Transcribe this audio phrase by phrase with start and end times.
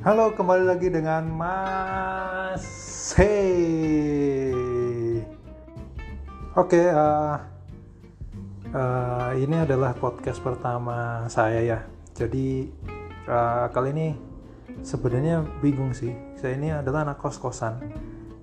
[0.00, 2.64] Halo, kembali lagi dengan Mas
[3.12, 4.48] Hey.
[6.56, 7.36] Oke, uh,
[8.72, 11.84] uh, ini adalah podcast pertama saya ya.
[12.16, 12.72] Jadi
[13.28, 14.08] uh, kali ini
[14.80, 16.16] sebenarnya bingung sih.
[16.32, 17.84] Saya ini adalah anak kos-kosan,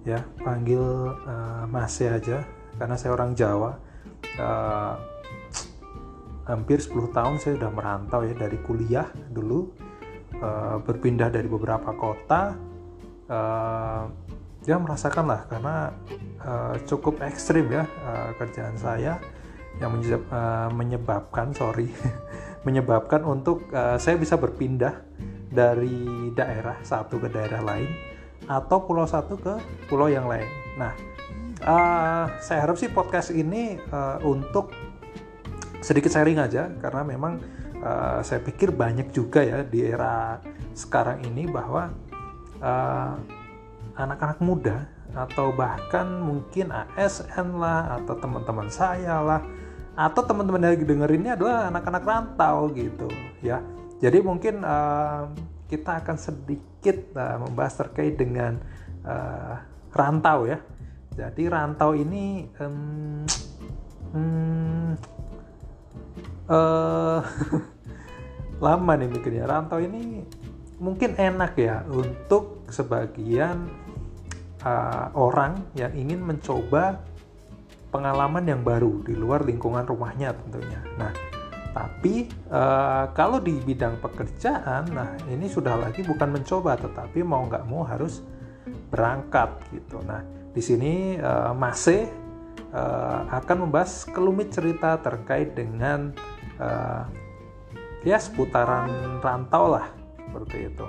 [0.06, 0.22] ya.
[0.46, 2.46] Panggil uh, Mas aja,
[2.78, 3.82] karena saya orang Jawa.
[4.38, 4.94] Uh,
[6.46, 9.74] hampir 10 tahun saya sudah merantau ya dari kuliah dulu
[10.42, 12.56] uh, berpindah dari beberapa kota
[13.30, 14.04] uh,
[14.68, 15.76] ya merasakan lah karena
[16.44, 19.20] uh, cukup ekstrim ya uh, kerjaan saya
[19.78, 21.88] yang menyebab, uh, menyebabkan sorry
[22.68, 25.06] menyebabkan untuk uh, saya bisa berpindah
[25.48, 27.88] dari daerah satu ke daerah lain
[28.48, 29.56] atau pulau satu ke
[29.88, 30.48] pulau yang lain.
[30.76, 30.92] Nah,
[31.64, 34.72] uh, saya harap sih podcast ini uh, untuk
[35.80, 37.40] sedikit sharing aja karena memang
[37.82, 40.42] uh, saya pikir banyak juga ya di era
[40.78, 41.94] sekarang ini bahwa
[42.58, 49.42] anak anak-anak muda atau bahkan mungkin ASN lah atau teman-teman saya lah
[49.98, 53.10] atau teman-teman yang dengerinnya adalah anak-anak rantau gitu
[53.42, 53.66] ya.
[53.98, 55.26] Jadi mungkin uh,
[55.66, 58.62] kita akan sedikit uh, membahas terkait dengan
[59.02, 59.58] uh,
[59.90, 60.62] rantau ya.
[61.18, 63.26] Jadi rantau ini um,
[64.14, 64.90] hmm,
[66.50, 67.20] uh,
[68.66, 70.26] lama nih mikirnya rantau ini
[70.82, 73.70] mungkin enak ya untuk sebagian
[74.62, 77.02] uh, orang yang ingin mencoba
[77.90, 80.82] pengalaman yang baru di luar lingkungan rumahnya tentunya.
[81.00, 81.12] Nah,
[81.72, 87.64] tapi uh, kalau di bidang pekerjaan, nah ini sudah lagi bukan mencoba, tetapi mau nggak
[87.66, 88.22] mau harus
[88.92, 90.04] berangkat gitu.
[90.04, 92.12] Nah, di sini uh, masih
[92.76, 96.12] uh, akan membahas kelumit cerita terkait dengan
[96.62, 97.10] uh,
[98.06, 99.88] ya seputaran rantau lah
[100.28, 100.88] seperti itu.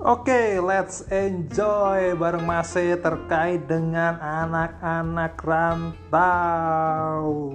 [0.00, 7.52] Oke, okay, let's enjoy bareng Mase terkait dengan anak-anak rantau.